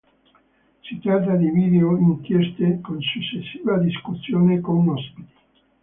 [0.81, 5.31] Si tratta di video-inchieste con successiva discussione con ospiti.